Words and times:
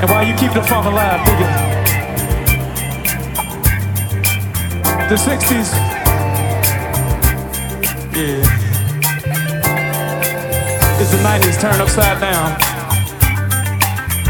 And 0.00 0.08
while 0.08 0.26
you 0.26 0.34
keep 0.34 0.54
the 0.54 0.62
funk 0.62 0.86
alive, 0.86 1.24
dig. 1.26 1.38
The 5.10 5.16
60s. 5.16 5.99
Yeah. 8.12 8.42
It's 11.00 11.10
the 11.12 11.18
90s 11.22 11.60
turned 11.60 11.80
upside 11.80 12.20
down. 12.20 12.58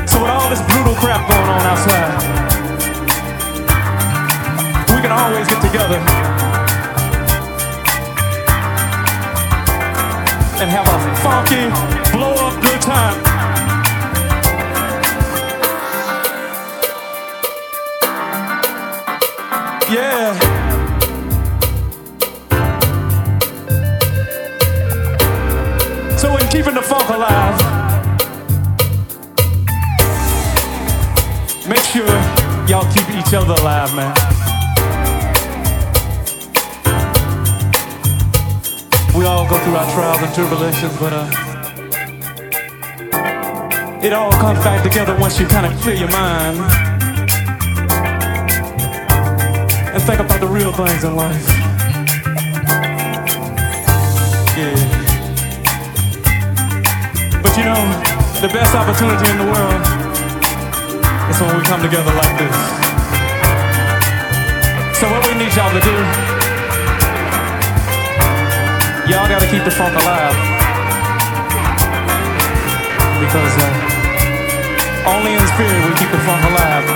So 0.06 0.20
with 0.20 0.30
all 0.30 0.50
this 0.50 0.60
brutal 0.68 0.94
crap 0.96 1.26
going 1.28 1.48
on 1.48 1.62
outside, 1.62 2.12
we 4.94 5.00
can 5.00 5.12
always 5.12 5.48
get 5.48 5.62
together 5.62 5.96
and 10.60 10.68
have 10.68 10.86
a 10.86 10.98
funky, 11.22 11.70
blow 12.12 12.34
up 12.34 12.62
good 12.62 12.82
time. 12.82 13.29
So 26.20 26.36
in 26.36 26.46
keeping 26.48 26.74
the 26.74 26.82
funk 26.82 27.08
alive, 27.08 27.56
make 31.66 31.84
sure 31.92 32.06
y'all 32.68 32.84
keep 32.92 33.08
each 33.16 33.32
other 33.32 33.54
alive, 33.54 33.94
man. 33.96 34.14
We 39.16 39.24
all 39.24 39.48
go 39.48 39.58
through 39.64 39.76
our 39.76 39.90
trials 39.94 40.22
and 40.22 40.34
tribulations, 40.34 40.96
but 40.98 41.12
uh, 41.14 41.30
it 44.04 44.12
all 44.12 44.32
comes 44.32 44.58
back 44.58 44.82
together 44.82 45.16
once 45.18 45.40
you 45.40 45.46
kind 45.46 45.64
of 45.64 45.80
clear 45.80 45.96
your 45.96 46.10
mind. 46.10 46.90
and 49.92 50.02
think 50.04 50.20
about 50.20 50.40
the 50.40 50.46
real 50.46 50.72
things 50.72 51.02
in 51.02 51.16
life. 51.16 51.48
Yeah. 54.56 54.99
But 57.50 57.58
you 57.58 57.64
know, 57.64 57.82
the 58.38 58.46
best 58.46 58.76
opportunity 58.78 59.26
in 59.26 59.38
the 59.42 59.50
world 59.50 59.82
is 61.26 61.40
when 61.42 61.50
we 61.58 61.66
come 61.66 61.82
together 61.82 62.14
like 62.14 62.38
this. 62.38 62.56
So 64.94 65.10
what 65.10 65.26
we 65.26 65.34
need 65.34 65.50
y'all 65.58 65.74
to 65.74 65.82
do, 65.82 65.96
y'all 69.10 69.26
gotta 69.26 69.50
keep 69.50 69.66
the 69.66 69.74
funk 69.74 69.98
alive. 69.98 70.38
Because 73.18 73.54
uh, 73.58 75.10
only 75.10 75.34
in 75.34 75.42
spirit 75.50 75.74
we 75.90 75.98
keep 75.98 76.10
the 76.14 76.22
funk 76.22 76.44
alive. 76.54 76.86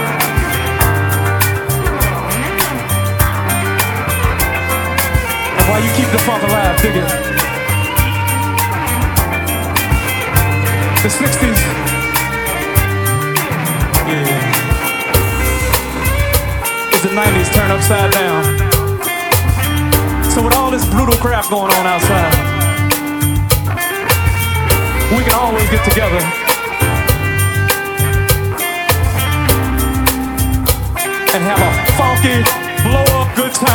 while 5.66 5.82
you 5.82 5.90
keep 5.96 6.06
the 6.12 6.22
funk 6.22 6.44
alive, 6.44 6.80
dig 6.80 6.94
it. 6.94 7.33
The 11.04 11.10
60s. 11.10 11.60
Yeah. 14.08 14.24
It's 16.88 17.02
the 17.02 17.10
90s 17.10 17.52
turned 17.52 17.72
upside 17.72 18.10
down. 18.10 18.42
So 20.30 20.42
with 20.42 20.54
all 20.54 20.70
this 20.70 20.88
brutal 20.88 21.16
crap 21.16 21.50
going 21.50 21.70
on 21.70 21.86
outside, 21.86 22.32
we 25.12 25.22
can 25.24 25.34
always 25.34 25.68
get 25.68 25.84
together. 25.84 26.24
And 31.34 31.44
have 31.44 31.60
a 31.60 31.72
funky, 32.00 32.40
blow 32.82 33.04
up 33.20 33.36
good 33.36 33.52
time. 33.52 33.73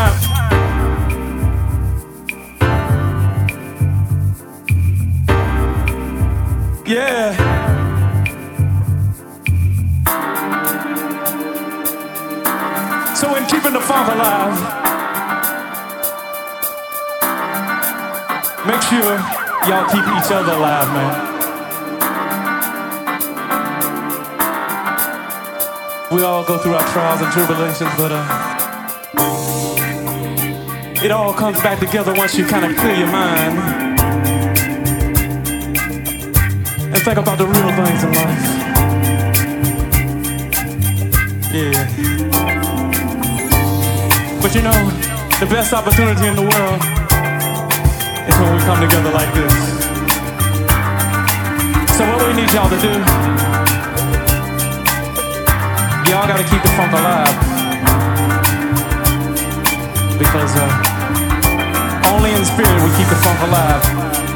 The 13.79 13.85
funk 13.85 14.07
alive, 14.09 14.55
make 18.67 18.81
sure 18.81 19.17
y'all 19.67 19.87
keep 19.89 20.05
each 20.17 20.31
other 20.31 20.53
alive, 20.53 20.87
man. 20.93 21.13
We 26.11 26.23
all 26.23 26.43
go 26.43 26.57
through 26.57 26.73
our 26.73 26.87
trials 26.91 27.21
and 27.21 27.31
tribulations, 27.31 27.91
but 27.97 28.11
uh, 28.11 28.25
it 31.03 31.11
all 31.11 31.33
comes 31.33 31.61
back 31.61 31.79
together 31.79 32.13
once 32.15 32.35
you 32.35 32.45
kind 32.45 32.65
of 32.65 32.75
clear 32.77 32.95
your 32.95 33.11
mind. 33.11 33.79
and 36.91 36.97
think 37.03 37.19
about 37.19 37.37
the 37.37 37.45
real 37.45 37.71
things 37.85 38.03
in 38.03 38.11
life. 38.13 38.58
But 44.41 44.55
you 44.55 44.61
know, 44.61 44.79
the 45.39 45.45
best 45.45 45.73
opportunity 45.73 46.25
in 46.25 46.35
the 46.35 46.41
world 46.41 46.81
is 48.27 48.35
when 48.39 48.55
we 48.55 48.61
come 48.63 48.79
together 48.79 49.11
like 49.11 49.33
this. 49.33 49.53
So 51.97 52.07
what 52.07 52.25
we 52.25 52.33
need 52.33 52.51
y'all 52.53 52.69
to 52.69 52.79
do, 52.79 52.93
y'all 56.09 56.25
gotta 56.25 56.47
keep 56.47 56.61
the 56.63 56.71
funk 56.79 56.93
alive. 56.93 57.35
Because 60.17 60.55
uh, 60.55 62.11
only 62.15 62.31
in 62.31 62.45
spirit 62.45 62.81
we 62.83 62.89
keep 62.95 63.09
the 63.09 63.19
funk 63.21 63.39
alive. 63.43 64.28